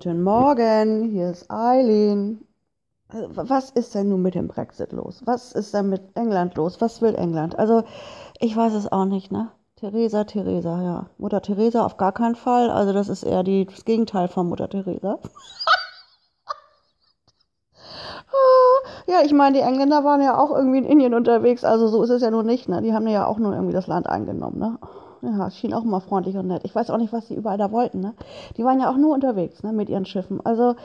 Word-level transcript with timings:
Guten 0.00 0.22
Morgen, 0.22 1.10
hier 1.10 1.30
ist 1.30 1.50
Eileen. 1.50 2.46
Also, 3.08 3.30
Was 3.34 3.70
ist 3.70 3.96
denn 3.96 4.10
nun 4.10 4.22
mit 4.22 4.36
dem 4.36 4.46
Brexit 4.46 4.92
los? 4.92 5.22
Was 5.24 5.50
ist 5.50 5.74
denn 5.74 5.88
mit 5.88 6.02
England 6.14 6.54
los? 6.54 6.80
Was 6.80 7.02
will 7.02 7.16
England? 7.16 7.58
Also, 7.58 7.82
ich 8.38 8.56
weiß 8.56 8.74
es 8.74 8.92
auch 8.92 9.06
nicht, 9.06 9.32
ne? 9.32 9.50
Theresa, 9.74 10.22
Theresa, 10.22 10.80
ja. 10.82 11.06
Mutter 11.18 11.42
Theresa 11.42 11.84
auf 11.84 11.96
gar 11.96 12.12
keinen 12.12 12.36
Fall. 12.36 12.70
Also, 12.70 12.92
das 12.92 13.08
ist 13.08 13.24
eher 13.24 13.42
die, 13.42 13.66
das 13.66 13.84
Gegenteil 13.84 14.28
von 14.28 14.48
Mutter 14.48 14.68
Theresa. 14.68 15.18
Ja, 19.06 19.22
ich 19.24 19.32
meine, 19.32 19.56
die 19.56 19.64
Engländer 19.64 20.04
waren 20.04 20.20
ja 20.20 20.38
auch 20.38 20.54
irgendwie 20.54 20.78
in 20.78 20.84
Indien 20.84 21.14
unterwegs, 21.14 21.64
also 21.64 21.88
so 21.88 22.02
ist 22.02 22.10
es 22.10 22.20
ja 22.20 22.30
nun 22.30 22.44
nicht, 22.44 22.68
ne? 22.68 22.82
Die 22.82 22.92
haben 22.92 23.08
ja 23.08 23.26
auch 23.26 23.38
nur 23.38 23.54
irgendwie 23.54 23.72
das 23.72 23.86
Land 23.86 24.06
eingenommen, 24.06 24.58
ne? 24.58 24.78
Ja, 25.22 25.50
schien 25.50 25.74
auch 25.74 25.84
immer 25.84 26.00
freundlich 26.00 26.36
und 26.36 26.46
nett. 26.46 26.62
Ich 26.64 26.74
weiß 26.74 26.90
auch 26.90 26.96
nicht, 26.98 27.12
was 27.12 27.26
sie 27.26 27.34
überall 27.34 27.58
da 27.58 27.72
wollten, 27.72 28.00
ne? 28.00 28.14
Die 28.56 28.64
waren 28.64 28.80
ja 28.80 28.90
auch 28.90 28.96
nur 28.96 29.14
unterwegs, 29.14 29.62
ne, 29.62 29.72
mit 29.72 29.88
ihren 29.88 30.04
Schiffen. 30.04 30.44
Also, 30.44 30.76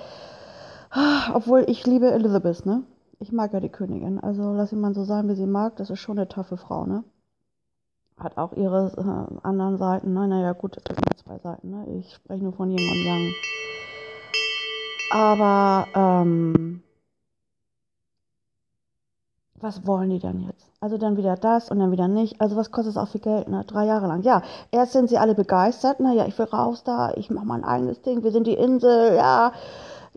obwohl 1.33 1.65
ich 1.67 1.85
liebe 1.85 2.11
Elizabeth, 2.11 2.65
ne? 2.65 2.83
Ich 3.19 3.31
mag 3.31 3.53
ja 3.53 3.59
die 3.59 3.69
Königin. 3.69 4.19
Also 4.19 4.53
lass 4.53 4.71
sie 4.71 4.75
mal 4.75 4.93
so 4.93 5.03
sein, 5.03 5.29
wie 5.29 5.35
sie 5.35 5.45
mag. 5.45 5.75
Das 5.77 5.89
ist 5.89 5.99
schon 5.99 6.17
eine 6.17 6.27
taffe 6.27 6.57
Frau, 6.57 6.85
ne? 6.85 7.03
Hat 8.17 8.37
auch 8.37 8.53
ihre 8.53 8.91
äh, 8.97 9.45
anderen 9.45 9.77
Seiten, 9.77 10.13
ne? 10.13 10.27
Naja, 10.27 10.53
gut, 10.53 10.77
das 10.83 10.95
sind 10.95 11.19
zwei 11.19 11.37
Seiten, 11.39 11.69
ne? 11.69 11.85
Ich 11.99 12.13
spreche 12.13 12.43
nur 12.43 12.53
von 12.53 12.69
Yin 12.69 12.89
und 12.89 13.05
Yang. 13.05 13.33
Aber, 15.11 15.87
ähm, 15.93 16.81
was 19.59 19.85
wollen 19.85 20.09
die 20.09 20.19
denn 20.19 20.41
jetzt? 20.41 20.52
Also 20.83 20.97
dann 20.97 21.15
wieder 21.15 21.37
das 21.37 21.71
und 21.71 21.79
dann 21.79 21.93
wieder 21.93 22.09
nicht. 22.09 22.41
Also 22.41 22.57
was 22.57 22.69
kostet 22.69 22.91
es 22.91 22.97
auch 22.97 23.07
für 23.07 23.19
Geld, 23.19 23.47
ne? 23.47 23.63
Drei 23.65 23.85
Jahre 23.85 24.07
lang. 24.07 24.21
Ja, 24.23 24.41
erst 24.69 24.91
sind 24.91 25.07
sie 25.07 25.17
alle 25.17 25.33
begeistert. 25.33 26.01
Naja, 26.01 26.25
ich 26.27 26.37
will 26.37 26.47
raus 26.47 26.83
da, 26.83 27.13
ich 27.15 27.29
mache 27.29 27.45
mein 27.45 27.63
eigenes 27.63 28.01
Ding, 28.01 28.21
wir 28.21 28.33
sind 28.33 28.47
die 28.47 28.55
Insel, 28.55 29.15
ja. 29.15 29.53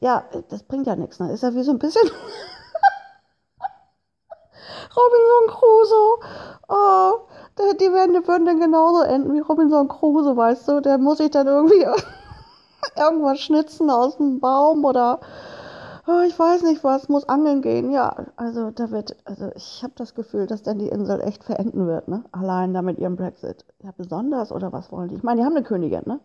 Ja, 0.00 0.24
das 0.48 0.64
bringt 0.64 0.88
ja 0.88 0.96
nichts, 0.96 1.20
ne? 1.20 1.30
Ist 1.30 1.44
ja 1.44 1.54
wie 1.54 1.62
so 1.62 1.70
ein 1.70 1.78
bisschen 1.78 2.02
Robinson 4.96 5.56
Crusoe. 5.56 6.18
Oh, 6.66 7.12
die 7.60 7.76
die 7.76 7.84
die 7.84 8.26
würden 8.26 8.46
dann 8.46 8.58
genauso 8.58 9.02
enden 9.02 9.34
wie 9.34 9.38
Robinson 9.38 9.86
Crusoe, 9.86 10.36
weißt 10.36 10.66
du? 10.66 10.80
Der 10.80 10.98
muss 10.98 11.18
sich 11.18 11.30
dann 11.30 11.46
irgendwie 11.46 11.86
irgendwas 12.96 13.38
schnitzen 13.38 13.88
aus 13.88 14.16
dem 14.16 14.40
Baum 14.40 14.84
oder 14.84 15.20
oh, 16.06 16.20
ich 16.26 16.38
weiß 16.38 16.62
nicht 16.62 16.84
was, 16.84 17.08
muss 17.08 17.28
angeln 17.28 17.62
gehen. 17.62 17.90
Ja, 17.90 18.26
also 18.36 18.70
da 18.70 18.90
wird, 18.90 19.16
also 19.24 19.50
ich 19.54 19.82
habe 19.82 19.92
das 19.96 20.14
Gefühl, 20.14 20.46
dass 20.46 20.62
dann 20.62 20.78
die 20.78 20.88
Insel 20.88 21.20
echt 21.20 21.44
verenden 21.44 21.86
wird, 21.86 22.08
ne? 22.08 22.24
Allein 22.32 22.74
da 22.74 22.82
mit 22.82 22.98
ihrem 22.98 23.16
Brexit. 23.16 23.64
Ja, 23.82 23.92
besonders 23.96 24.52
oder 24.52 24.72
was 24.72 24.92
wollen 24.92 25.08
die? 25.08 25.16
Ich 25.16 25.22
meine, 25.22 25.40
die 25.40 25.46
haben 25.46 25.56
eine 25.56 25.64
Königin, 25.64 26.02
ne? 26.06 26.20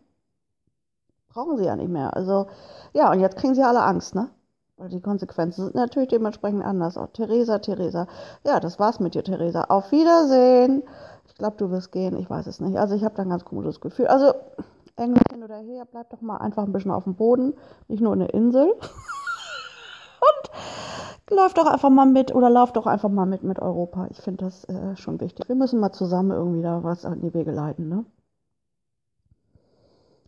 Brauchen 1.29 1.57
sie 1.57 1.65
ja 1.65 1.75
nicht 1.75 1.89
mehr. 1.89 2.15
Also, 2.15 2.47
ja, 2.93 3.11
und 3.11 3.19
jetzt 3.19 3.37
kriegen 3.37 3.55
sie 3.55 3.63
alle 3.63 3.81
Angst, 3.81 4.15
ne? 4.15 4.29
Weil 4.77 4.89
die 4.89 5.01
Konsequenzen 5.01 5.65
sind 5.65 5.75
natürlich 5.75 6.09
dementsprechend 6.09 6.63
anders. 6.63 6.97
Oh, 6.97 7.07
Theresa, 7.07 7.59
Theresa. 7.59 8.07
Ja, 8.43 8.59
das 8.59 8.79
war's 8.79 8.99
mit 8.99 9.15
dir, 9.15 9.23
Theresa. 9.23 9.65
Auf 9.69 9.91
Wiedersehen. 9.91 10.83
Ich 11.27 11.35
glaube, 11.35 11.55
du 11.57 11.71
wirst 11.71 11.91
gehen. 11.91 12.17
Ich 12.17 12.29
weiß 12.29 12.47
es 12.47 12.59
nicht. 12.59 12.77
Also, 12.77 12.95
ich 12.95 13.03
habe 13.03 13.15
da 13.15 13.21
ein 13.21 13.29
ganz 13.29 13.45
gutes 13.45 13.79
Gefühl. 13.79 14.07
Also, 14.07 14.33
England 14.97 15.31
hin 15.31 15.43
oder 15.43 15.57
her, 15.57 15.85
bleib 15.89 16.09
doch 16.09 16.21
mal 16.21 16.37
einfach 16.37 16.63
ein 16.63 16.73
bisschen 16.73 16.91
auf 16.91 17.05
dem 17.05 17.15
Boden. 17.15 17.53
Nicht 17.87 18.01
nur 18.01 18.13
eine 18.13 18.27
Insel. 18.27 18.73
Läuft 21.29 21.57
doch 21.57 21.65
einfach 21.67 21.89
mal 21.89 22.05
mit 22.05 22.35
oder 22.35 22.49
lauft 22.49 22.75
doch 22.75 22.87
einfach 22.87 23.09
mal 23.09 23.25
mit 23.25 23.43
mit 23.43 23.59
Europa. 23.59 24.07
Ich 24.11 24.21
finde 24.21 24.45
das 24.45 24.65
äh, 24.65 24.95
schon 24.97 25.21
wichtig. 25.21 25.47
Wir 25.47 25.55
müssen 25.55 25.79
mal 25.79 25.93
zusammen 25.93 26.31
irgendwie 26.31 26.61
da 26.61 26.83
was 26.83 27.05
an 27.05 27.21
die 27.21 27.33
Wege 27.33 27.51
leiten, 27.51 27.87
ne? 27.87 28.05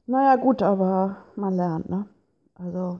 Naja, 0.05 0.35
gut, 0.37 0.61
aber 0.61 1.17
man 1.35 1.55
lernt, 1.55 1.89
ne? 1.89 2.07
Also, 2.55 2.99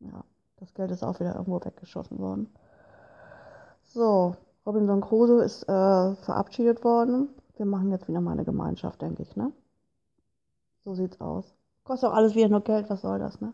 ja, 0.00 0.24
das 0.56 0.74
Geld 0.74 0.90
ist 0.90 1.02
auch 1.02 1.20
wieder 1.20 1.34
irgendwo 1.34 1.64
weggeschossen 1.64 2.18
worden. 2.18 2.52
So, 3.82 4.34
Robinson 4.66 5.00
Crusoe 5.00 5.42
ist 5.42 5.62
äh, 5.64 6.14
verabschiedet 6.16 6.84
worden. 6.84 7.28
Wir 7.56 7.66
machen 7.66 7.90
jetzt 7.90 8.08
wieder 8.08 8.20
mal 8.20 8.32
eine 8.32 8.44
Gemeinschaft, 8.44 9.02
denke 9.02 9.22
ich, 9.22 9.36
ne? 9.36 9.52
So 10.84 10.94
sieht's 10.94 11.20
aus. 11.20 11.54
Kostet 11.84 12.10
auch 12.10 12.14
alles 12.14 12.34
wieder 12.34 12.48
nur 12.48 12.62
Geld, 12.62 12.90
was 12.90 13.02
soll 13.02 13.18
das, 13.18 13.40
ne? 13.40 13.52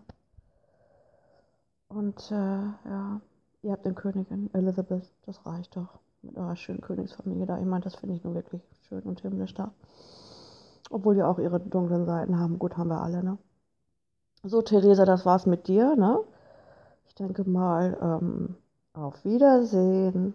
Und 1.91 2.31
äh, 2.31 2.35
ja, 2.35 3.21
ihr 3.63 3.73
habt 3.73 3.85
den 3.85 3.97
Königin 3.97 4.49
Elizabeth, 4.55 5.13
das 5.27 5.45
reicht 5.45 5.77
doch. 5.77 5.99
Mit 6.23 6.37
eurer 6.37 6.55
schönen 6.55 6.81
Königsfamilie 6.81 7.47
da. 7.47 7.59
Ich 7.59 7.65
meine, 7.65 7.83
das 7.83 7.97
finde 7.97 8.15
ich 8.15 8.23
nur 8.23 8.35
wirklich 8.35 8.63
schön 8.89 9.03
und 9.03 9.21
himmlisch 9.21 9.55
da. 9.55 9.73
Obwohl 10.91 11.15
die 11.15 11.23
auch 11.23 11.39
ihre 11.39 11.59
dunklen 11.59 12.05
Seiten 12.05 12.39
haben. 12.39 12.59
Gut, 12.59 12.77
haben 12.77 12.91
wir 12.91 13.01
alle, 13.01 13.25
ne? 13.25 13.39
So, 14.43 14.63
Theresa, 14.63 15.05
das 15.05 15.27
war's 15.27 15.47
mit 15.47 15.67
dir, 15.67 15.97
ne? 15.97 16.21
Ich 17.09 17.15
denke 17.15 17.49
mal, 17.49 17.97
ähm, 18.01 18.57
auf 18.93 19.25
Wiedersehen. 19.25 20.35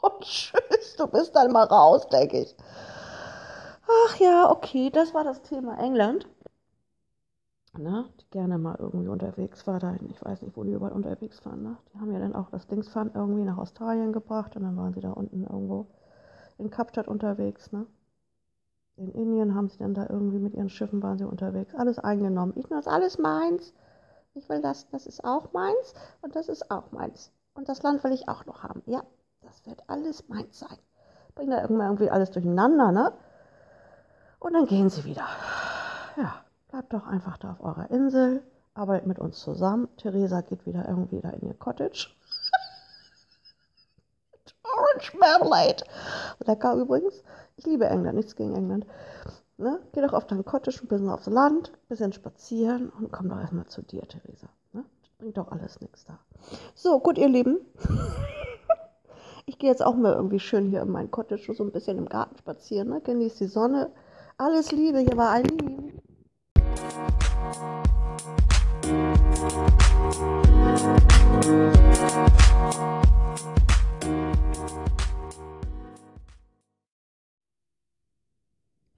Und 0.00 0.20
tschüss, 0.20 0.96
du 0.96 1.06
bist 1.08 1.34
dann 1.36 1.52
mal 1.52 1.64
raus, 1.64 2.08
denke 2.08 2.40
ich. 2.40 2.56
Ach 4.06 4.16
ja, 4.16 4.50
okay, 4.50 4.90
das 4.90 5.12
war 5.12 5.24
das 5.24 5.42
Thema 5.42 5.78
England. 5.78 6.26
Ne, 7.76 8.04
die 8.20 8.30
gerne 8.30 8.56
mal 8.56 8.76
irgendwie 8.78 9.08
unterwegs 9.08 9.66
war. 9.66 9.80
Da, 9.80 9.96
ich 10.08 10.24
weiß 10.24 10.42
nicht, 10.42 10.56
wo 10.56 10.62
die 10.62 10.72
überall 10.72 10.92
unterwegs 10.92 11.44
waren. 11.44 11.62
Ne? 11.62 11.76
Die 11.92 11.98
haben 11.98 12.12
ja 12.12 12.20
dann 12.20 12.36
auch 12.36 12.48
das 12.50 12.68
Dingsfand 12.68 13.16
irgendwie 13.16 13.42
nach 13.42 13.58
Australien 13.58 14.12
gebracht 14.12 14.54
und 14.54 14.62
dann 14.62 14.76
waren 14.76 14.94
sie 14.94 15.00
da 15.00 15.10
unten 15.10 15.42
irgendwo 15.42 15.86
in 16.58 16.70
Kapstadt 16.70 17.08
unterwegs. 17.08 17.72
Ne? 17.72 17.86
In 18.96 19.10
Indien 19.10 19.56
haben 19.56 19.68
sie 19.68 19.78
dann 19.78 19.92
da 19.92 20.06
irgendwie 20.08 20.38
mit 20.38 20.54
ihren 20.54 20.68
Schiffen 20.68 21.02
waren 21.02 21.18
sie 21.18 21.24
unterwegs. 21.24 21.74
Alles 21.74 21.98
eingenommen. 21.98 22.52
Ich 22.54 22.66
das 22.68 22.86
alles 22.86 23.18
meins. 23.18 23.74
Ich 24.34 24.48
will 24.48 24.60
das, 24.60 24.88
das 24.90 25.06
ist 25.06 25.24
auch 25.24 25.52
meins 25.52 25.94
und 26.22 26.36
das 26.36 26.48
ist 26.48 26.70
auch 26.70 26.92
meins. 26.92 27.32
Und 27.54 27.68
das 27.68 27.82
Land 27.82 28.04
will 28.04 28.12
ich 28.12 28.28
auch 28.28 28.46
noch 28.46 28.62
haben. 28.62 28.82
Ja, 28.86 29.02
das 29.42 29.66
wird 29.66 29.82
alles 29.88 30.28
meins 30.28 30.60
sein. 30.60 30.78
Bringen 31.34 31.50
da 31.50 31.62
irgendwie 31.62 32.10
alles 32.10 32.30
durcheinander, 32.30 32.92
ne? 32.92 33.12
Und 34.38 34.52
dann 34.52 34.66
gehen 34.66 34.90
sie 34.90 35.04
wieder. 35.04 35.26
Ja. 36.16 36.43
Bleibt 36.74 36.92
doch 36.92 37.06
einfach 37.06 37.38
da 37.38 37.52
auf 37.52 37.60
eurer 37.60 37.88
Insel, 37.92 38.42
arbeitet 38.74 39.06
mit 39.06 39.20
uns 39.20 39.38
zusammen. 39.38 39.86
Theresa 39.96 40.40
geht 40.40 40.66
wieder 40.66 40.88
irgendwie 40.88 41.20
da 41.20 41.30
in 41.30 41.46
ihr 41.46 41.54
Cottage. 41.54 42.08
Orange 44.64 45.16
Marmalade. 45.16 45.84
Lecker 46.40 46.74
übrigens. 46.74 47.22
Ich 47.56 47.64
liebe 47.64 47.86
England, 47.86 48.16
nichts 48.16 48.34
gegen 48.34 48.56
England. 48.56 48.88
Ne? 49.56 49.78
Geh 49.92 50.00
doch 50.00 50.14
auf 50.14 50.26
dein 50.26 50.44
Cottage, 50.44 50.80
ein 50.82 50.88
bisschen 50.88 51.10
aufs 51.10 51.26
Land, 51.26 51.70
ein 51.70 51.88
bisschen 51.90 52.12
spazieren 52.12 52.90
und 52.90 53.12
komm 53.12 53.28
doch 53.28 53.38
erstmal 53.38 53.66
zu 53.66 53.82
dir, 53.82 54.02
Theresa. 54.08 54.48
Ne? 54.72 54.84
Bringt 55.18 55.36
doch 55.36 55.52
alles 55.52 55.80
nichts 55.80 56.04
da. 56.06 56.18
So, 56.74 56.98
gut, 56.98 57.18
ihr 57.18 57.28
Lieben. 57.28 57.60
Ich 59.46 59.58
gehe 59.58 59.68
jetzt 59.68 59.84
auch 59.84 59.94
mal 59.94 60.14
irgendwie 60.14 60.40
schön 60.40 60.70
hier 60.70 60.80
in 60.80 60.90
mein 60.90 61.10
Cottage 61.10 61.52
so 61.52 61.62
ein 61.62 61.70
bisschen 61.70 61.98
im 61.98 62.08
Garten 62.08 62.38
spazieren. 62.38 62.88
Ne? 62.88 63.02
Genieß 63.02 63.36
die 63.36 63.46
Sonne. 63.46 63.90
Alles 64.38 64.72
Liebe, 64.72 65.00
hier 65.00 65.18
war 65.18 65.32
Eileen. 65.32 65.73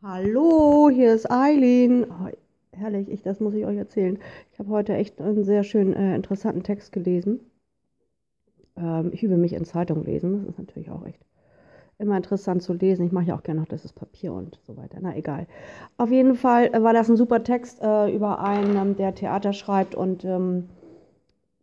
Hallo, 0.02 0.88
hier 0.88 1.14
ist 1.14 1.30
Eileen. 1.30 2.04
Oh, 2.04 2.30
herrlich, 2.72 3.10
ich, 3.10 3.22
das 3.22 3.40
muss 3.40 3.52
ich 3.54 3.66
euch 3.66 3.76
erzählen. 3.76 4.18
Ich 4.52 4.58
habe 4.58 4.70
heute 4.70 4.94
echt 4.94 5.20
einen 5.20 5.44
sehr 5.44 5.62
schönen, 5.62 5.92
äh, 5.92 6.14
interessanten 6.14 6.62
Text 6.62 6.92
gelesen. 6.92 7.40
Ähm, 8.76 9.10
ich 9.12 9.22
übe 9.22 9.36
mich 9.36 9.52
in 9.52 9.64
Zeitung 9.64 10.04
lesen. 10.04 10.46
Das 10.46 10.54
ist 10.54 10.58
natürlich 10.58 10.90
auch 10.90 11.04
echt 11.04 11.20
immer 11.98 12.16
interessant 12.16 12.62
zu 12.62 12.74
lesen. 12.74 13.06
Ich 13.06 13.12
mache 13.12 13.26
ja 13.26 13.36
auch 13.36 13.42
gerne 13.42 13.60
noch 13.60 13.68
das 13.68 13.92
Papier 13.92 14.32
und 14.32 14.58
so 14.66 14.76
weiter. 14.76 14.98
Na 15.00 15.16
egal. 15.16 15.46
Auf 15.96 16.10
jeden 16.10 16.34
Fall 16.34 16.70
war 16.82 16.92
das 16.92 17.08
ein 17.08 17.16
super 17.16 17.42
Text 17.42 17.82
äh, 17.82 18.14
über 18.14 18.40
einen, 18.40 18.76
ähm, 18.76 18.96
der 18.96 19.14
Theater 19.14 19.52
schreibt 19.52 19.94
und 19.94 20.24
ähm, 20.24 20.68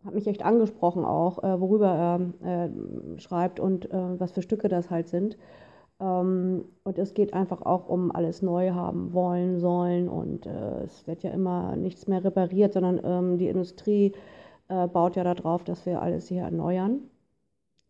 hat 0.06 0.16
mich 0.16 0.28
echt 0.28 0.44
angesprochen 0.44 1.06
auch, 1.06 1.44
äh, 1.44 1.60
worüber 1.62 2.30
er 2.44 2.66
äh, 2.66 3.20
schreibt 3.20 3.60
und 3.60 3.90
äh, 3.92 4.20
was 4.20 4.32
für 4.32 4.42
Stücke 4.42 4.68
das 4.68 4.90
halt 4.90 5.08
sind. 5.08 5.38
Ähm, 6.00 6.66
und 6.84 6.98
es 6.98 7.14
geht 7.14 7.34
einfach 7.34 7.62
auch 7.62 7.88
um 7.88 8.12
alles 8.12 8.42
neu 8.42 8.72
haben 8.72 9.14
wollen, 9.14 9.60
sollen 9.60 10.10
und 10.10 10.46
äh, 10.46 10.84
es 10.84 11.08
wird 11.08 11.24
ja 11.24 11.32
immer 11.32 11.76
nichts 11.76 12.08
mehr 12.08 12.24
repariert, 12.24 12.74
sondern 12.74 13.00
ähm, 13.04 13.38
die 13.38 13.48
Industrie 13.48 14.14
äh, 14.68 14.88
baut 14.88 15.16
ja 15.16 15.24
darauf, 15.24 15.64
dass 15.64 15.86
wir 15.86 16.02
alles 16.02 16.28
hier 16.28 16.42
erneuern. 16.44 17.02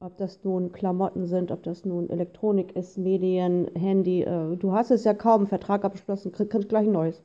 Ob 0.03 0.17
das 0.17 0.43
nun 0.43 0.73
Klamotten 0.73 1.27
sind, 1.27 1.49
ob 1.49 1.63
das 1.63 1.85
nun 1.85 2.09
Elektronik 2.09 2.75
ist, 2.75 2.97
Medien, 2.97 3.71
Handy. 3.73 4.23
Äh, 4.23 4.57
du 4.57 4.73
hast 4.73 4.91
es 4.91 5.05
ja 5.05 5.13
kaum, 5.13 5.41
einen 5.41 5.47
Vertrag 5.47 5.85
abgeschlossen, 5.85 6.33
kriegst 6.33 6.67
gleich 6.67 6.87
ein 6.87 6.91
neues. 6.91 7.23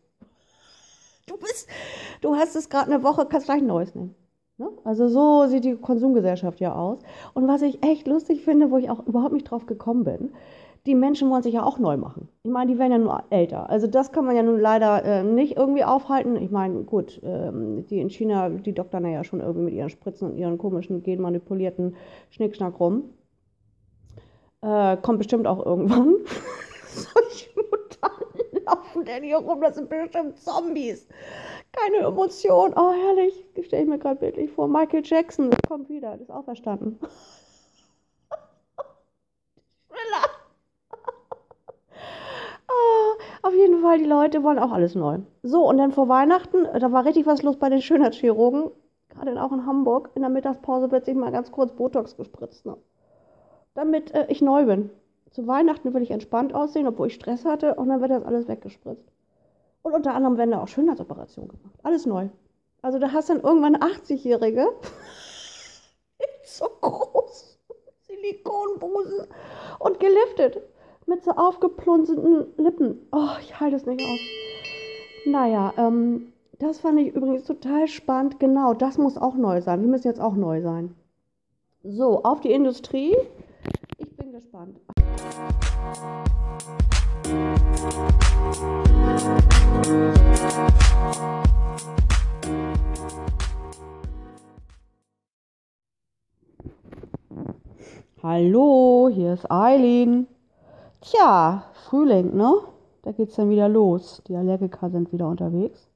Du 1.27 1.37
bist, 1.37 1.69
du 2.21 2.37
hast 2.37 2.55
es 2.55 2.69
gerade 2.69 2.93
eine 2.93 3.03
Woche, 3.03 3.27
kannst 3.27 3.47
gleich 3.47 3.63
ein 3.63 3.67
neues 3.67 3.97
nehmen. 3.97 4.15
Ne? 4.59 4.71
Also 4.85 5.09
so 5.09 5.49
sieht 5.49 5.65
die 5.65 5.75
Konsumgesellschaft 5.75 6.61
ja 6.61 6.73
aus. 6.73 7.01
Und 7.35 7.49
was 7.49 7.63
ich 7.63 7.83
echt 7.83 8.07
lustig 8.07 8.45
finde, 8.45 8.71
wo 8.71 8.77
ich 8.77 8.91
auch 8.91 9.05
überhaupt 9.09 9.33
nicht 9.33 9.51
drauf 9.51 9.67
gekommen 9.67 10.05
bin, 10.05 10.31
die 10.89 10.95
Menschen 10.95 11.29
wollen 11.31 11.43
sich 11.43 11.53
ja 11.53 11.63
auch 11.63 11.79
neu 11.79 11.99
machen. 11.99 12.29
Ich 12.43 12.51
meine, 12.51 12.73
die 12.73 12.79
werden 12.79 12.93
ja 12.93 12.99
nur 12.99 13.23
älter. 13.29 13.69
Also 13.69 13.87
das 13.87 14.11
kann 14.11 14.25
man 14.25 14.35
ja 14.35 14.43
nun 14.43 14.59
leider 14.59 15.05
äh, 15.05 15.23
nicht 15.23 15.57
irgendwie 15.59 15.85
aufhalten. 15.85 16.37
Ich 16.37 16.51
meine, 16.51 16.83
gut, 16.85 17.21
ähm, 17.23 17.87
die 17.87 18.01
in 18.01 18.09
China, 18.09 18.49
die 18.49 18.73
doktern 18.73 19.05
ja 19.05 19.23
schon 19.23 19.41
irgendwie 19.41 19.67
mit 19.67 19.75
ihren 19.75 19.91
Spritzen 19.91 20.31
und 20.31 20.39
ihren 20.39 20.57
komischen 20.57 21.03
genmanipulierten 21.03 21.95
Schnickschnack 22.31 22.81
rum. 22.81 23.11
Äh, 24.63 24.97
kommt 24.97 25.19
bestimmt 25.19 25.47
auch 25.47 25.65
irgendwann. 25.65 26.15
Solche 26.87 27.51
Mutanten 27.55 28.65
laufen 28.65 29.05
denn 29.05 29.23
hier 29.23 29.37
rum, 29.37 29.61
das 29.61 29.75
sind 29.75 29.91
bestimmt 29.91 30.39
Zombies. 30.39 31.07
Keine 31.73 32.07
Emotion. 32.07 32.73
Oh, 32.75 32.93
herrlich. 32.93 33.45
Das 33.55 33.67
stelle 33.67 33.83
ich 33.83 33.89
mir 33.89 33.99
gerade 33.99 34.21
bildlich 34.21 34.51
vor. 34.51 34.67
Michael 34.69 35.03
Jackson 35.05 35.51
kommt 35.69 35.91
wieder, 35.91 36.13
das 36.13 36.23
ist 36.23 36.31
auferstanden. 36.31 36.99
Fall, 43.89 43.99
die 43.99 44.05
Leute 44.05 44.43
wollen 44.43 44.59
auch 44.59 44.71
alles 44.71 44.95
neu. 44.95 45.21
So, 45.43 45.67
und 45.67 45.79
dann 45.79 45.93
vor 45.93 46.09
Weihnachten, 46.09 46.65
da 46.79 46.93
war 46.93 47.07
richtig 47.07 47.27
was 47.27 47.43
los 47.43 47.57
bei 47.57 47.71
den 47.71 47.81
Schönheitschirurgen. 47.81 48.71
Gerade 49.09 49.43
auch 49.43 49.51
in 49.51 49.65
Hamburg. 49.65 50.11
In 50.15 50.21
der 50.21 50.31
Mittagspause 50.31 50.91
wird 50.91 51.07
sich 51.07 51.15
mal 51.15 51.33
ganz 51.33 51.51
kurz 51.51 51.73
Botox 51.73 52.15
gespritzt. 52.15 52.67
Ne? 52.67 52.77
Damit 53.73 54.15
äh, 54.15 54.27
ich 54.29 54.43
neu 54.43 54.67
bin. 54.67 54.91
Zu 55.31 55.47
Weihnachten 55.47 55.95
will 55.95 56.03
ich 56.03 56.11
entspannt 56.11 56.55
aussehen, 56.55 56.87
obwohl 56.87 57.07
ich 57.07 57.15
Stress 57.15 57.47
hatte. 57.47 57.77
Und 57.77 57.89
dann 57.89 58.03
wird 58.03 58.11
das 58.11 58.25
alles 58.25 58.47
weggespritzt. 58.47 59.11
Und 59.81 59.95
unter 59.95 60.13
anderem 60.15 60.37
werden 60.37 60.51
da 60.51 60.63
auch 60.63 60.69
Schönheitsoperationen 60.69 61.49
gemacht. 61.49 61.79
Alles 61.83 62.05
neu. 62.05 62.29
Also 62.83 62.99
da 62.99 63.13
hast 63.13 63.31
du 63.31 63.35
dann 63.35 63.43
irgendwann 63.43 63.77
eine 63.77 63.95
80-Jährige. 63.95 64.67
so 66.45 66.67
groß. 66.83 67.59
Silikonbusen. 68.03 69.29
Und 69.79 69.99
geliftet 69.99 70.61
mit 71.09 71.25
so 71.25 71.33
aufgeplunzten 71.33 72.47
Lippen. 72.59 72.99
Oh, 73.13 73.31
ich 73.41 73.59
halte 73.59 73.77
es 73.77 73.87
nicht 73.87 74.03
aus. 74.03 74.21
Naja, 75.27 75.73
ähm, 75.79 76.33
das 76.59 76.81
fand 76.81 77.01
ich 77.01 77.15
übrigens 77.15 77.45
total 77.45 77.89
spannend. 77.89 78.39
Genau, 78.39 78.75
das 78.75 78.99
muss 78.99 79.17
auch 79.17 79.35
neu 79.35 79.61
sein. 79.63 79.81
Wir 79.81 79.89
müssen 79.89 80.07
jetzt 80.07 80.21
auch 80.21 80.35
neu 80.35 80.61
sein. 80.61 80.95
So, 81.83 82.23
auf 82.25 82.41
die 82.41 82.53
Industrie. 82.53 83.17
Ich 83.97 84.15
bin 84.17 84.33
gespannt. 84.33 84.79
Hallo, 98.23 99.09
hier 99.11 99.33
ist 99.35 99.51
Eileen. 99.51 100.27
Tja, 101.01 101.65
Frühling, 101.75 102.37
ne? 102.37 102.55
Da 103.03 103.13
geht's 103.13 103.37
dann 103.37 103.51
wieder 103.51 103.69
los. 103.69 104.21
Die 104.27 104.35
Allergiker 104.35 104.91
sind 104.91 105.13
wieder 105.13 105.29
unterwegs. 105.29 105.89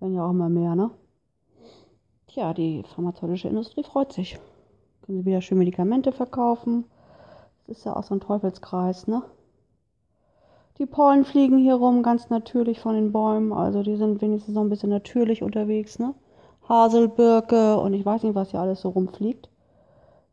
Werden 0.00 0.14
ja 0.14 0.26
auch 0.26 0.30
immer 0.30 0.48
mehr, 0.48 0.74
ne? 0.74 0.90
Tja, 2.26 2.52
die 2.52 2.82
pharmazeutische 2.82 3.48
Industrie 3.48 3.84
freut 3.84 4.12
sich. 4.12 4.38
Können 5.02 5.18
sie 5.18 5.24
wieder 5.24 5.40
schön 5.40 5.58
Medikamente 5.58 6.10
verkaufen. 6.10 6.84
Das 7.66 7.78
ist 7.78 7.84
ja 7.84 7.94
auch 7.94 8.02
so 8.02 8.14
ein 8.14 8.20
Teufelskreis, 8.20 9.06
ne? 9.06 9.22
Die 10.78 10.86
Pollen 10.86 11.24
fliegen 11.24 11.58
hier 11.58 11.76
rum, 11.76 12.02
ganz 12.02 12.28
natürlich 12.30 12.80
von 12.80 12.94
den 12.94 13.12
Bäumen. 13.12 13.52
Also 13.52 13.84
die 13.84 13.96
sind 13.96 14.20
wenigstens 14.20 14.54
noch 14.54 14.62
ein 14.62 14.70
bisschen 14.70 14.90
natürlich 14.90 15.42
unterwegs, 15.42 15.98
ne? 16.00 16.14
Haselbirke 16.68 17.78
und 17.78 17.94
ich 17.94 18.04
weiß 18.04 18.24
nicht, 18.24 18.34
was 18.34 18.50
hier 18.50 18.60
alles 18.60 18.80
so 18.80 18.88
rumfliegt. 18.88 19.48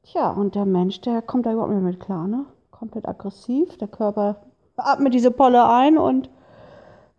Tja, 0.04 0.32
und 0.32 0.56
der 0.56 0.66
Mensch, 0.66 1.02
der 1.02 1.22
kommt 1.22 1.46
da 1.46 1.54
überhaupt 1.54 1.74
nicht 1.74 1.84
mit 1.84 2.00
klar, 2.00 2.28
ne? 2.28 2.46
Komplett 2.78 3.08
aggressiv. 3.08 3.78
Der 3.78 3.88
Körper 3.88 4.38
atmet 4.76 5.14
diese 5.14 5.32
Polle 5.32 5.68
ein 5.68 5.98
und 5.98 6.30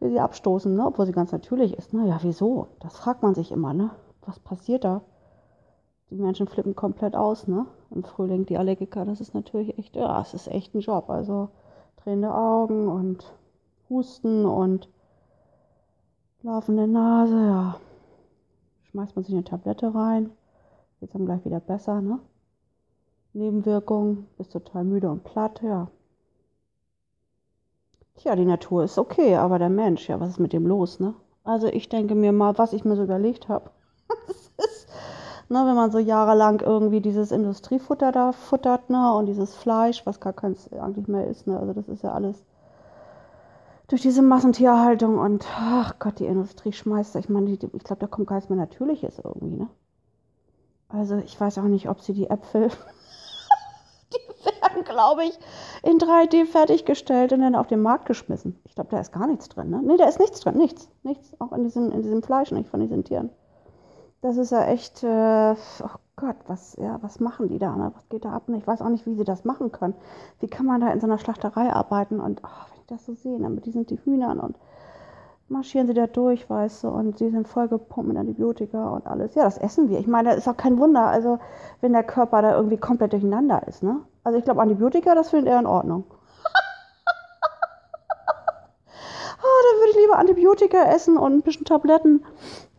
will 0.01 0.11
sie 0.11 0.21
abstoßen, 0.21 0.75
ne? 0.75 0.87
obwohl 0.87 1.07
sie 1.07 1.13
ganz 1.13 1.33
natürlich 1.33 1.77
ist. 1.77 1.93
Naja, 1.93 2.19
wieso? 2.23 2.69
Das 2.81 2.97
fragt 2.97 3.23
man 3.23 3.35
sich 3.35 3.51
immer, 3.51 3.75
ne? 3.75 3.91
Was 4.25 4.39
passiert 4.39 4.85
da? 4.85 5.03
Die 6.11 6.17
Menschen 6.17 6.47
flippen 6.47 6.77
komplett 6.77 7.17
aus, 7.17 7.49
ne? 7.49 7.67
Im 7.91 8.05
Frühling, 8.05 8.47
die 8.47 8.59
Allergiker, 8.59 9.05
das 9.05 9.21
ist 9.21 9.35
natürlich 9.35 9.77
echt, 9.79 9.97
ja, 9.97 10.21
es 10.21 10.35
ist 10.35 10.49
echt 10.49 10.75
ein 10.75 10.81
Job. 10.81 11.11
Also 11.11 11.49
drehende 11.97 12.33
Augen 12.33 12.89
und 12.89 13.33
Husten 13.91 14.45
und 14.45 14.89
laufende 16.43 16.87
Nase, 16.87 17.37
ja. 17.37 17.77
Schmeißt 18.85 19.17
man 19.17 19.25
sich 19.25 19.35
eine 19.35 19.45
Tablette 19.45 19.95
rein, 19.95 20.31
geht's 21.01 21.13
dann 21.13 21.27
gleich 21.27 21.45
wieder 21.45 21.61
besser, 21.61 22.01
ne? 22.01 22.21
Nebenwirkungen, 23.39 24.27
bist 24.37 24.53
total 24.53 24.85
müde 24.85 25.11
und 25.11 25.25
platt, 25.25 25.61
ja. 25.63 25.89
Tja, 28.17 28.35
die 28.35 28.45
Natur 28.45 28.85
ist 28.85 28.99
okay, 28.99 29.37
aber 29.37 29.59
der 29.59 29.71
Mensch, 29.71 30.09
ja, 30.09 30.19
was 30.19 30.31
ist 30.31 30.41
mit 30.41 30.53
dem 30.53 30.67
los, 30.67 30.99
ne? 30.99 31.15
Also 31.45 31.69
ich 31.69 31.89
denke 31.89 32.15
mir 32.15 32.33
mal, 32.33 32.59
was 32.59 32.73
ich 32.73 32.85
mir 32.85 32.97
so 32.97 33.05
überlegt 33.05 33.49
habe. 33.49 33.71
ne, 35.49 35.67
wenn 35.67 35.77
man 35.77 35.91
so 35.91 35.99
jahrelang 35.99 36.61
irgendwie 36.61 37.01
dieses 37.01 37.31
Industriefutter 37.31 38.13
da 38.13 38.33
futtert, 38.33 38.91
ne, 38.91 39.15
und 39.15 39.27
dieses 39.27 39.55
Fleisch, 39.55 40.05
was 40.05 40.21
gar 40.21 40.33
keins 40.33 40.71
eigentlich 40.73 41.07
mehr 41.07 41.27
ist, 41.27 41.47
ne, 41.47 41.59
also 41.59 41.73
das 41.73 41.89
ist 41.89 42.03
ja 42.03 42.13
alles 42.13 42.45
durch 43.89 44.03
diese 44.03 44.21
Massentierhaltung 44.21 45.19
und 45.19 45.47
ach 45.57 45.99
Gott, 45.99 46.19
die 46.19 46.27
Industrie 46.27 46.73
schmeißt, 46.73 47.17
ich 47.17 47.29
meine, 47.31 47.51
ich 47.51 47.59
glaube, 47.59 48.01
da 48.01 48.07
kommt 48.07 48.29
gar 48.29 48.37
nichts 48.37 48.51
mehr 48.51 48.59
Natürliches 48.59 49.19
irgendwie, 49.19 49.57
ne? 49.57 49.69
Also 50.91 51.17
ich 51.17 51.39
weiß 51.39 51.59
auch 51.59 51.65
nicht, 51.65 51.89
ob 51.89 52.01
sie 52.01 52.13
die 52.13 52.31
Äpfel 52.31 52.71
werden, 54.69 54.85
glaube 54.85 55.25
ich, 55.25 55.39
in 55.83 55.99
3D 55.99 56.47
fertiggestellt 56.47 57.33
und 57.33 57.41
dann 57.41 57.55
auf 57.55 57.67
den 57.67 57.83
Markt 57.83 58.07
geschmissen. 58.07 58.59
Ich 58.65 58.75
glaube, 58.75 58.91
da 58.91 59.01
ist 59.01 59.13
gar 59.13 59.27
nichts 59.27 59.49
drin. 59.49 59.71
Ne? 59.71 59.81
Nee, 59.83 59.97
da 59.97 60.05
ist 60.05 60.21
nichts 60.21 60.41
drin. 60.41 60.57
Nichts. 60.57 60.89
Nichts. 61.03 61.35
Auch 61.41 61.53
in 61.53 61.65
diesem, 61.65 61.91
in 61.93 62.03
diesem 62.03 62.23
Fleisch 62.23 62.51
nicht 62.51 62.69
von 62.69 62.81
diesen 62.81 63.05
Tieren. 63.05 63.31
Das 64.21 64.37
ist 64.37 64.51
ja 64.51 64.65
echt, 64.67 65.05
äh, 65.05 65.55
oh 65.83 65.99
Gott, 66.17 66.37
was, 66.49 66.77
ja, 66.77 66.99
was 67.03 67.21
machen 67.21 67.49
die 67.49 67.59
da? 67.59 67.77
Ne? 67.77 67.93
Was 67.95 68.09
geht 68.09 68.25
da 68.25 68.33
ab? 68.33 68.49
Ich 68.49 68.67
weiß 68.67 68.83
auch 68.83 68.89
nicht, 68.89 69.07
wie 69.07 69.15
sie 69.15 69.25
das 69.25 69.45
machen 69.45 69.71
können. 69.71 69.95
Wie 70.41 70.49
kann 70.49 70.67
man 70.67 70.81
da 70.81 70.91
in 70.91 71.01
so 71.01 71.07
einer 71.07 71.19
Schlachterei 71.19 71.73
arbeiten? 71.73 72.19
Und 72.19 72.41
oh, 72.45 72.71
wenn 72.73 72.81
ich 72.81 72.87
das 72.87 73.07
so 73.07 73.15
sehe, 73.15 73.39
ne? 73.39 73.49
mit 73.49 73.67
diesen 73.67 73.87
die 73.87 73.99
Hühnern 74.05 74.41
und 74.41 74.57
marschieren 75.49 75.87
sie 75.87 75.95
da 75.95 76.07
durch, 76.07 76.49
weißt 76.49 76.85
du, 76.85 76.89
und 76.89 77.19
sie 77.19 77.31
sind 77.31 77.49
vollgepumpt 77.49 78.09
mit 78.09 78.17
Antibiotika 78.17 78.91
und 78.91 79.07
alles. 79.07 79.35
Ja, 79.35 79.45
das 79.45 79.59
essen 79.59 79.89
wir. 79.89 79.99
Ich 79.99 80.07
meine, 80.07 80.31
das 80.31 80.39
ist 80.39 80.49
auch 80.49 80.57
kein 80.57 80.79
Wunder, 80.79 81.07
also 81.07 81.39
wenn 81.81 81.93
der 81.93 82.05
Körper 82.05 82.43
da 82.43 82.55
irgendwie 82.55 82.77
komplett 82.77 83.13
durcheinander 83.13 83.67
ist, 83.67 83.83
ne? 83.83 84.01
Also 84.25 84.39
ich 84.39 84.45
glaube, 84.45 84.61
Antibiotika, 84.61 85.15
das 85.15 85.31
findet 85.31 85.49
er 85.53 85.59
in 85.59 85.67
Ordnung. 85.67 86.05
oh, 89.39 89.41
dann 89.71 89.81
würde 89.81 89.91
ich 89.91 89.97
lieber 89.97 90.19
Antibiotika 90.19 90.85
essen 90.85 91.17
und 91.17 91.33
ein 91.33 91.43
bisschen 91.43 91.65
Tabletten. 91.65 92.25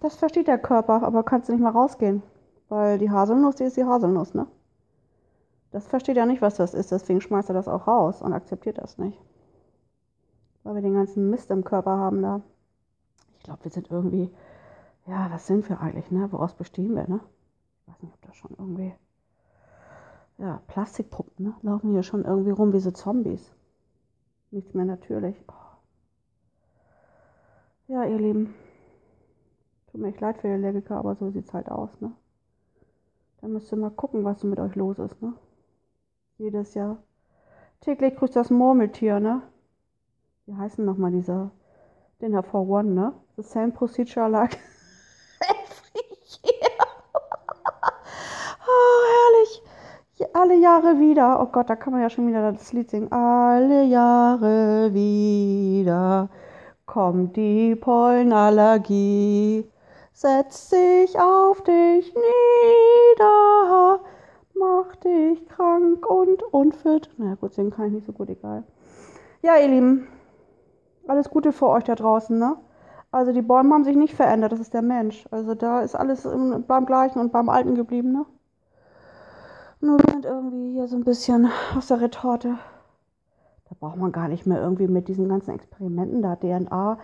Das 0.02 0.16
versteht 0.16 0.48
der 0.48 0.60
Körper, 0.60 1.04
aber 1.04 1.24
kannst 1.24 1.50
du 1.50 1.54
nicht 1.54 1.62
mal 1.62 1.72
rausgehen. 1.72 2.22
Weil 2.70 3.00
die 3.00 3.10
Haselnuss, 3.10 3.56
die 3.56 3.64
ist 3.64 3.78
die 3.78 3.86
Haselnuss, 3.86 4.36
ne? 4.36 4.46
Das 5.72 5.88
versteht 5.88 6.18
er 6.18 6.26
nicht, 6.26 6.42
was 6.42 6.56
das 6.56 6.74
ist, 6.74 6.92
deswegen 6.92 7.22
schmeißt 7.22 7.50
er 7.50 7.54
das 7.54 7.68
auch 7.68 7.88
raus 7.88 8.22
und 8.22 8.34
akzeptiert 8.34 8.78
das 8.80 8.98
nicht. 8.98 9.20
Weil 10.64 10.76
wir 10.76 10.82
den 10.82 10.96
ganzen 10.96 11.30
Mist 11.30 11.52
im 11.52 11.64
Körper 11.64 11.92
haben 11.98 12.22
da. 12.22 12.42
Ich 13.40 13.44
glaube, 13.44 13.64
wir 13.64 13.72
sind 13.72 13.90
irgendwie, 13.90 14.30
ja, 15.08 15.32
was 15.32 15.48
sind 15.48 15.68
wir 15.70 15.80
eigentlich, 15.80 16.12
ne? 16.12 16.32
Woraus 16.32 16.54
bestehen 16.54 16.94
wir, 16.96 17.08
ne? 17.08 17.22
Ich 17.82 17.94
weiß 17.94 18.04
nicht, 18.04 18.14
ob 18.14 18.22
das 18.22 18.36
schon 18.36 18.52
irgendwie 18.58 18.94
ja, 20.38 20.62
Plastikpuppen, 20.68 21.46
ne? 21.46 21.54
Laufen 21.62 21.92
hier 21.92 22.04
schon 22.04 22.26
irgendwie 22.26 22.52
rum 22.52 22.74
wie 22.74 22.80
so 22.80 22.92
Zombies. 22.92 23.52
Nichts 24.52 24.74
mehr 24.74 24.86
natürlich. 24.86 25.36
Oh. 25.48 25.54
Ja, 27.88 28.04
ihr 28.06 28.18
Lieben. 28.18 28.54
Tut 29.88 30.02
mir 30.02 30.10
echt 30.10 30.22
leid 30.22 30.38
für 30.38 30.48
die 30.48 30.54
Allergiker, 30.54 30.98
aber 30.98 31.16
so 31.16 31.32
sieht's 31.32 31.54
halt 31.54 31.72
aus, 31.72 31.90
ne? 32.02 32.12
Da 33.42 33.48
müsst 33.48 33.72
ihr 33.72 33.78
mal 33.78 33.90
gucken, 33.90 34.26
was 34.26 34.44
mit 34.44 34.60
euch 34.60 34.76
los 34.76 35.00
ist, 35.00 35.22
ne? 35.22 35.34
Jedes 36.38 36.74
Jahr. 36.74 36.98
Täglich 37.80 38.16
grüßt 38.18 38.36
das 38.36 38.50
Murmeltier, 38.50 39.22
ne? 39.22 39.42
Wie 40.46 40.56
heißen 40.56 40.84
nochmal 40.84 41.12
dieser 42.20 42.28
Dinner 42.28 42.44
for 42.44 42.68
One, 42.68 42.94
ne? 42.94 43.14
The 43.38 43.44
same 43.44 43.72
procedure 43.72 44.30
like 44.30 44.58
alle 50.34 50.56
Jahre 50.56 51.00
wieder. 51.00 51.42
Oh 51.42 51.48
Gott, 51.48 51.70
da 51.70 51.76
kann 51.76 51.94
man 51.94 52.02
ja 52.02 52.10
schon 52.10 52.28
wieder 52.28 52.52
das 52.52 52.74
Lied 52.74 52.90
singen. 52.90 53.12
Alle 53.12 53.84
Jahre 53.84 54.94
wieder 54.94 56.30
kommt 56.86 57.36
die 57.36 57.76
Pollenallergie, 57.76 59.70
setzt 60.14 60.70
sich 60.70 61.20
auf 61.20 61.62
dich 61.64 62.14
nieder, 62.14 64.00
macht 64.54 65.04
dich 65.04 65.48
krank 65.48 66.06
und 66.10 66.42
unfit. 66.52 67.10
Na 67.18 67.26
naja, 67.26 67.38
gut, 67.40 67.54
singen 67.54 67.72
kann 67.72 67.88
ich 67.88 67.94
nicht 67.94 68.06
so 68.06 68.14
gut, 68.14 68.30
egal. 68.30 68.64
Ja, 69.42 69.58
ihr 69.58 69.68
Lieben, 69.68 70.08
alles 71.10 71.30
Gute 71.30 71.52
für 71.52 71.68
euch 71.68 71.84
da 71.84 71.96
draußen, 71.96 72.38
ne? 72.38 72.58
Also 73.12 73.34
die 73.34 73.42
Bäume 73.42 73.74
haben 73.74 73.84
sich 73.84 73.96
nicht 73.96 74.14
verändert, 74.14 74.52
das 74.52 74.60
ist 74.60 74.74
der 74.74 74.84
Mensch. 74.84 75.28
Also 75.32 75.56
da 75.56 75.82
ist 75.82 75.96
alles 75.96 76.28
beim 76.68 76.86
Gleichen 76.86 77.20
und 77.20 77.32
beim 77.32 77.50
Alten 77.50 77.76
geblieben, 77.76 78.12
ne? 78.12 78.26
Nur 79.82 79.98
wir 79.98 80.12
sind 80.12 80.26
irgendwie 80.26 80.74
hier 80.74 80.88
so 80.88 80.98
ein 80.98 81.06
bisschen 81.06 81.50
aus 81.78 81.88
der 81.88 82.02
Retorte. 82.02 82.58
Da 83.70 83.76
braucht 83.80 83.98
man 83.98 84.12
gar 84.12 84.28
nicht 84.28 84.46
mehr 84.46 84.62
irgendwie 84.62 84.88
mit 84.88 85.08
diesen 85.08 85.30
ganzen 85.30 85.52
Experimenten 85.56 86.22
da, 86.22 86.36
DNA, 86.36 86.98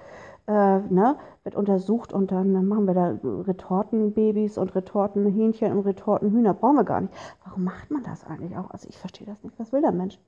äh, 0.48 0.80
ne, 0.80 1.16
wird 1.44 1.56
untersucht 1.56 2.12
und 2.12 2.32
dann 2.32 2.68
machen 2.68 2.86
wir 2.86 2.94
da 2.94 3.18
Retortenbabys 3.24 4.58
und 4.58 4.76
Retortenhähnchen 4.76 5.72
und 5.72 5.86
Retortenhühner. 5.86 6.54
Brauchen 6.54 6.76
wir 6.76 6.84
gar 6.84 7.02
nicht. 7.02 7.14
Warum 7.46 7.64
macht 7.64 7.92
man 7.92 8.04
das 8.04 8.26
eigentlich 8.26 8.58
auch? 8.58 8.70
Also 8.72 8.88
ich 8.90 8.98
verstehe 8.98 9.28
das 9.28 9.42
nicht. 9.44 9.58
Was 9.60 9.72
will 9.72 9.82
der 9.82 9.92
Mensch? 9.92 10.20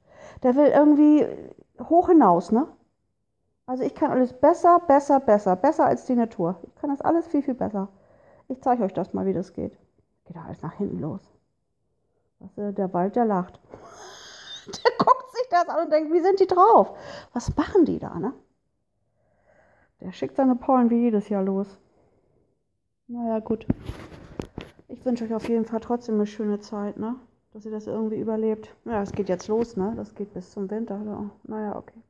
Der 0.43 0.55
will 0.55 0.67
irgendwie 0.67 1.25
hoch 1.83 2.07
hinaus, 2.07 2.51
ne? 2.51 2.67
Also 3.67 3.83
ich 3.83 3.93
kann 3.93 4.11
alles 4.11 4.31
besser, 4.31 4.79
besser, 4.79 5.19
besser, 5.19 5.57
besser 5.57 5.85
als 5.85 6.05
die 6.05 6.15
Natur. 6.15 6.55
Ich 6.63 6.75
kann 6.75 6.89
das 6.89 7.01
alles 7.01 7.27
viel, 7.27 7.43
viel 7.43 7.53
besser. 7.53 7.89
Ich 8.47 8.61
zeige 8.61 8.83
euch 8.83 8.93
das 8.93 9.13
mal, 9.13 9.25
wie 9.25 9.33
das 9.33 9.51
geht. 9.51 9.77
Geht 10.25 10.37
alles 10.37 10.61
nach 10.61 10.73
hinten 10.73 10.99
los. 10.99 11.19
Was, 12.39 12.57
äh, 12.57 12.71
der 12.71 12.93
Wald, 12.93 13.17
der 13.17 13.25
lacht. 13.25 13.59
der 14.67 15.05
guckt 15.05 15.31
sich 15.35 15.47
das 15.51 15.67
an 15.67 15.83
und 15.83 15.91
denkt, 15.91 16.13
wie 16.13 16.21
sind 16.21 16.39
die 16.39 16.47
drauf? 16.47 16.97
Was 17.33 17.55
machen 17.57 17.83
die 17.83 17.99
da, 17.99 18.17
ne? 18.17 18.33
Der 19.99 20.13
schickt 20.13 20.37
seine 20.37 20.55
Pollen 20.55 20.89
wie 20.89 21.01
jedes 21.01 21.27
Jahr 21.27 21.43
los. 21.43 21.77
Naja, 23.07 23.39
gut. 23.39 23.67
Ich 24.87 25.03
wünsche 25.03 25.25
euch 25.25 25.33
auf 25.33 25.49
jeden 25.49 25.65
Fall 25.65 25.81
trotzdem 25.81 26.15
eine 26.15 26.27
schöne 26.27 26.61
Zeit, 26.61 26.97
ne? 26.97 27.15
Dass 27.51 27.65
ihr 27.65 27.71
das 27.71 27.87
irgendwie 27.87 28.19
überlebt. 28.19 28.73
Ja, 28.85 29.01
es 29.01 29.11
geht 29.11 29.27
jetzt 29.27 29.49
los, 29.49 29.75
ne? 29.75 29.91
Das 29.97 30.15
geht 30.15 30.33
bis 30.33 30.51
zum 30.51 30.69
Winter. 30.69 31.01
Ja. 31.05 31.29
Naja, 31.43 31.75
okay. 31.75 32.01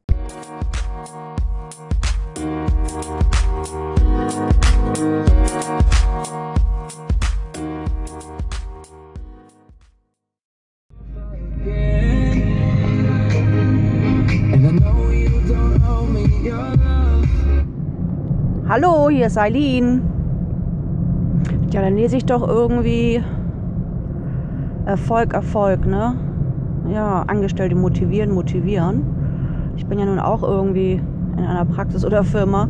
Hallo, 18.69 19.09
hier 19.09 19.27
ist 19.27 19.37
Eileen. 19.37 20.01
Ja, 21.71 21.81
dann 21.81 21.95
lese 21.95 22.17
ich 22.17 22.25
doch 22.25 22.45
irgendwie 22.45 23.23
Erfolg, 24.85 25.33
Erfolg, 25.33 25.85
ne? 25.85 26.15
Ja, 26.93 27.23
Angestellte 27.27 27.75
motivieren, 27.75 28.31
motivieren. 28.31 29.03
Ich 29.77 29.85
bin 29.85 29.99
ja 29.99 30.05
nun 30.05 30.19
auch 30.19 30.43
irgendwie 30.43 31.01
in 31.37 31.43
einer 31.43 31.65
Praxis 31.65 32.03
oder 32.03 32.23
Firma 32.23 32.67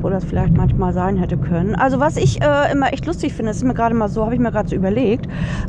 wo 0.00 0.10
das 0.10 0.24
vielleicht 0.24 0.56
manchmal 0.56 0.92
sein 0.92 1.16
hätte 1.16 1.36
können. 1.36 1.74
Also 1.74 2.00
was 2.00 2.16
ich 2.16 2.40
äh, 2.42 2.72
immer 2.72 2.92
echt 2.92 3.06
lustig 3.06 3.34
finde, 3.34 3.50
ist 3.50 3.64
mir 3.64 3.74
gerade 3.74 3.94
mal 3.94 4.08
so, 4.08 4.24
habe 4.24 4.34
ich 4.34 4.40
mir 4.40 4.52
gerade 4.52 4.68
so 4.68 4.76
überlegt. 4.76 5.26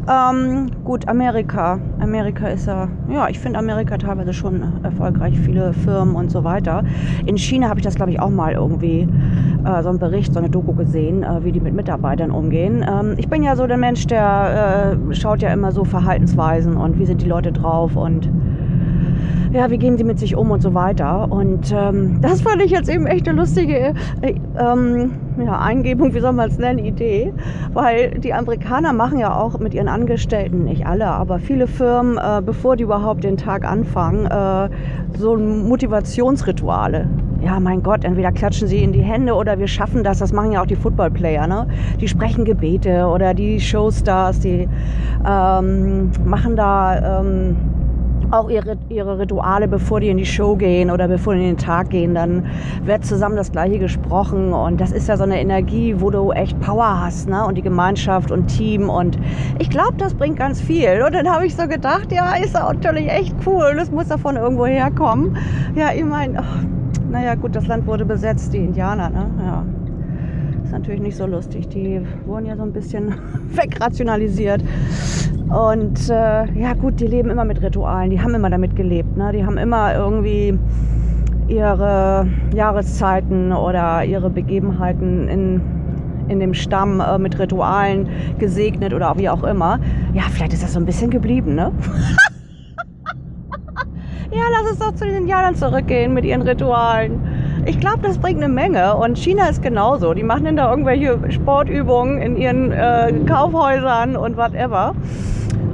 Ähm, 0.07 0.69
gut, 0.83 1.07
Amerika. 1.07 1.79
Amerika 1.99 2.47
ist 2.47 2.67
ja, 2.67 2.87
ja, 3.09 3.29
ich 3.29 3.39
finde 3.39 3.59
Amerika 3.59 3.97
teilweise 3.97 4.33
schon 4.33 4.63
erfolgreich, 4.83 5.39
viele 5.39 5.73
Firmen 5.73 6.15
und 6.15 6.31
so 6.31 6.43
weiter. 6.43 6.83
In 7.25 7.37
China 7.37 7.69
habe 7.69 7.79
ich 7.79 7.83
das, 7.83 7.95
glaube 7.95 8.11
ich, 8.11 8.19
auch 8.19 8.29
mal 8.29 8.53
irgendwie 8.53 9.07
äh, 9.65 9.81
so 9.81 9.89
einen 9.89 9.99
Bericht, 9.99 10.33
so 10.33 10.39
eine 10.39 10.49
Doku 10.49 10.73
gesehen, 10.73 11.23
äh, 11.23 11.43
wie 11.43 11.51
die 11.51 11.59
mit 11.59 11.73
Mitarbeitern 11.73 12.31
umgehen. 12.31 12.85
Ähm, 12.87 13.15
ich 13.17 13.29
bin 13.29 13.43
ja 13.43 13.55
so 13.55 13.65
der 13.67 13.77
Mensch, 13.77 14.07
der 14.07 14.97
äh, 15.09 15.15
schaut 15.15 15.41
ja 15.41 15.49
immer 15.49 15.71
so 15.71 15.83
Verhaltensweisen 15.83 16.77
und 16.77 16.99
wie 16.99 17.05
sind 17.05 17.21
die 17.21 17.27
Leute 17.27 17.51
drauf 17.51 17.95
und 17.95 18.29
ja, 19.53 19.69
wie 19.71 19.77
gehen 19.77 19.97
sie 19.97 20.03
mit 20.03 20.19
sich 20.19 20.35
um 20.35 20.51
und 20.51 20.61
so 20.61 20.73
weiter. 20.73 21.31
Und 21.31 21.73
ähm, 21.75 22.19
das 22.21 22.41
fand 22.41 22.61
ich 22.61 22.71
jetzt 22.71 22.89
eben 22.89 23.05
echt 23.05 23.27
eine 23.27 23.39
lustige 23.39 23.93
äh, 24.21 24.35
ähm, 24.59 25.11
ja, 25.43 25.59
Eingebung, 25.59 26.13
wie 26.13 26.19
soll 26.19 26.33
man 26.33 26.49
es 26.49 26.57
nennen, 26.57 26.79
Idee. 26.79 27.33
Weil 27.73 28.11
die 28.19 28.33
Amerikaner 28.33 28.93
machen 28.93 29.19
ja 29.19 29.35
auch 29.35 29.59
mit 29.59 29.73
ihren 29.73 29.87
Angestellten, 29.87 30.65
nicht 30.65 30.85
alle, 30.85 31.07
aber 31.07 31.39
viele 31.39 31.67
Firmen, 31.67 32.17
äh, 32.17 32.41
bevor 32.41 32.75
die 32.75 32.83
überhaupt 32.83 33.23
den 33.23 33.37
Tag 33.37 33.65
anfangen, 33.65 34.25
äh, 34.25 34.69
so 35.17 35.37
Motivationsrituale. 35.37 37.07
Ja, 37.43 37.59
mein 37.59 37.83
Gott, 37.83 38.03
entweder 38.03 38.31
klatschen 38.31 38.67
sie 38.67 38.83
in 38.83 38.91
die 38.91 39.01
Hände 39.01 39.33
oder 39.35 39.59
wir 39.59 39.67
schaffen 39.67 40.03
das. 40.03 40.19
Das 40.19 40.33
machen 40.33 40.51
ja 40.51 40.61
auch 40.61 40.65
die 40.65 40.75
Footballplayer, 40.75 41.45
ne? 41.45 41.67
Die 42.01 42.07
sprechen 42.07 42.45
Gebete 42.45 43.05
oder 43.05 43.33
die 43.35 43.59
Showstars, 43.59 44.39
die 44.39 44.67
ähm, 45.27 46.11
machen 46.25 46.55
da 46.55 47.19
ähm, 47.21 47.55
auch 48.31 48.49
ihre, 48.49 48.77
ihre 48.89 49.19
Rituale, 49.19 49.67
bevor 49.67 49.99
die 49.99 50.09
in 50.09 50.17
die 50.17 50.25
Show 50.25 50.55
gehen 50.55 50.91
oder 50.91 51.07
bevor 51.07 51.33
die 51.33 51.41
in 51.41 51.47
den 51.47 51.57
Tag 51.57 51.89
gehen, 51.89 52.13
dann 52.13 52.45
wird 52.83 53.05
zusammen 53.05 53.35
das 53.35 53.51
Gleiche 53.51 53.79
gesprochen 53.79 54.53
und 54.53 54.81
das 54.81 54.91
ist 54.91 55.07
ja 55.07 55.17
so 55.17 55.23
eine 55.23 55.39
Energie, 55.39 55.95
wo 55.97 56.09
du 56.09 56.31
echt 56.31 56.59
Power 56.59 57.01
hast, 57.01 57.29
ne? 57.29 57.45
Und 57.45 57.55
die 57.55 57.61
Gemeinschaft 57.61 58.31
und 58.31 58.47
Team 58.47 58.89
und 58.89 59.17
ich 59.59 59.69
glaube, 59.69 59.93
das 59.97 60.13
bringt 60.13 60.37
ganz 60.37 60.59
viel. 60.61 61.03
Und 61.05 61.13
dann 61.13 61.29
habe 61.29 61.45
ich 61.45 61.55
so 61.55 61.67
gedacht, 61.67 62.11
ja, 62.11 62.35
ist 62.35 62.53
natürlich 62.53 63.09
echt 63.09 63.35
cool, 63.45 63.75
das 63.77 63.91
muss 63.91 64.07
davon 64.07 64.35
irgendwo 64.35 64.65
herkommen. 64.65 65.37
Ja, 65.75 65.93
ich 65.95 66.03
meine, 66.03 66.43
naja, 67.09 67.35
gut, 67.35 67.55
das 67.55 67.67
Land 67.67 67.87
wurde 67.87 68.05
besetzt, 68.05 68.53
die 68.53 68.57
Indianer, 68.57 69.09
ne? 69.09 69.29
Ja. 69.43 69.65
Ist 70.63 70.73
natürlich 70.73 70.99
nicht 70.99 71.15
so 71.15 71.25
lustig. 71.25 71.69
Die 71.69 72.01
wurden 72.25 72.45
ja 72.45 72.57
so 72.57 72.63
ein 72.63 72.73
bisschen 72.73 73.15
wegrationalisiert. 73.51 74.61
Und 75.49 76.09
äh, 76.09 76.45
ja 76.59 76.73
gut, 76.73 76.99
die 76.99 77.07
leben 77.07 77.29
immer 77.29 77.45
mit 77.45 77.61
Ritualen, 77.61 78.09
die 78.09 78.21
haben 78.21 78.35
immer 78.35 78.49
damit 78.49 78.75
gelebt. 78.75 79.15
Ne? 79.15 79.31
Die 79.31 79.45
haben 79.45 79.57
immer 79.57 79.95
irgendwie 79.95 80.59
ihre 81.47 82.27
Jahreszeiten 82.53 83.53
oder 83.53 84.03
ihre 84.03 84.29
Begebenheiten 84.29 85.29
in, 85.29 85.61
in 86.27 86.41
dem 86.41 86.53
Stamm 86.53 86.99
äh, 86.99 87.17
mit 87.17 87.39
Ritualen 87.39 88.09
gesegnet 88.39 88.93
oder 88.93 89.17
wie 89.17 89.29
auch 89.29 89.43
immer. 89.43 89.79
Ja, 90.13 90.23
vielleicht 90.29 90.51
ist 90.51 90.63
das 90.63 90.73
so 90.73 90.79
ein 90.79 90.85
bisschen 90.85 91.09
geblieben, 91.09 91.55
ne? 91.55 91.71
ja, 94.31 94.41
lass 94.51 94.71
uns 94.71 94.79
doch 94.79 94.93
zu 94.95 95.05
den 95.05 95.15
Indianern 95.15 95.55
zurückgehen 95.55 96.13
mit 96.13 96.25
ihren 96.25 96.41
Ritualen. 96.41 97.21
Ich 97.65 97.79
glaube, 97.79 97.99
das 98.01 98.17
bringt 98.17 98.43
eine 98.43 98.53
Menge. 98.53 98.97
Und 98.97 99.17
China 99.17 99.47
ist 99.47 99.61
genauso. 99.61 100.13
Die 100.13 100.23
machen 100.23 100.43
dann 100.43 100.57
da 100.57 100.69
irgendwelche 100.69 101.17
Sportübungen 101.31 102.21
in 102.21 102.35
ihren 102.37 102.73
äh, 102.73 103.13
Kaufhäusern 103.25 104.17
und 104.17 104.35
whatever. 104.35 104.93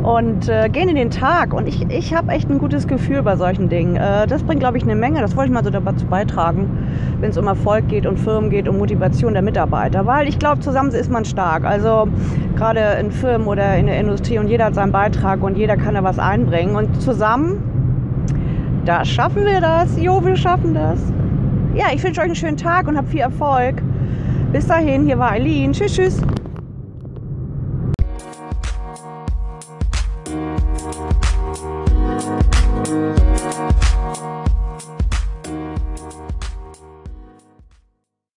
Und 0.03 0.49
äh, 0.49 0.69
gehen 0.69 0.89
in 0.89 0.95
den 0.95 1.09
Tag. 1.09 1.53
Und 1.53 1.67
ich, 1.67 1.89
ich 1.89 2.13
habe 2.13 2.31
echt 2.31 2.49
ein 2.49 2.59
gutes 2.59 2.87
Gefühl 2.87 3.23
bei 3.23 3.35
solchen 3.37 3.69
Dingen. 3.69 3.95
Äh, 3.95 4.27
das 4.27 4.43
bringt, 4.43 4.59
glaube 4.59 4.77
ich, 4.77 4.83
eine 4.83 4.95
Menge. 4.95 5.21
Das 5.21 5.35
wollte 5.35 5.47
ich 5.49 5.53
mal 5.53 5.63
so 5.63 5.69
dazu 5.69 6.05
beitragen, 6.05 6.69
wenn 7.19 7.29
es 7.29 7.37
um 7.37 7.47
Erfolg 7.47 7.87
geht 7.87 8.05
und 8.05 8.19
Firmen 8.19 8.49
geht, 8.49 8.67
um 8.67 8.77
Motivation 8.77 9.33
der 9.33 9.41
Mitarbeiter. 9.41 10.05
Weil 10.05 10.27
ich 10.27 10.37
glaube, 10.39 10.59
zusammen 10.59 10.91
ist 10.91 11.09
man 11.09 11.23
stark. 11.23 11.63
Also 11.63 12.07
gerade 12.55 12.97
in 12.99 13.11
Firmen 13.11 13.47
oder 13.47 13.77
in 13.77 13.87
der 13.87 13.99
Industrie 13.99 14.37
und 14.39 14.47
jeder 14.47 14.65
hat 14.65 14.75
seinen 14.75 14.91
Beitrag 14.91 15.41
und 15.41 15.57
jeder 15.57 15.77
kann 15.77 15.95
da 15.95 16.03
was 16.03 16.19
einbringen. 16.19 16.75
Und 16.75 17.01
zusammen, 17.01 17.63
da 18.85 19.05
schaffen 19.05 19.45
wir 19.45 19.61
das. 19.61 19.97
Jo, 20.01 20.23
wir 20.23 20.35
schaffen 20.35 20.73
das 20.73 20.99
ja, 21.75 21.87
ich 21.93 22.03
wünsche 22.03 22.21
euch 22.21 22.25
einen 22.25 22.35
schönen 22.35 22.57
Tag 22.57 22.87
und 22.87 22.97
habt 22.97 23.09
viel 23.09 23.21
Erfolg. 23.21 23.81
Bis 24.51 24.67
dahin, 24.67 25.05
hier 25.05 25.17
war 25.17 25.31
Eileen. 25.31 25.73
Tschüss, 25.73 25.95
tschüss. 25.95 26.21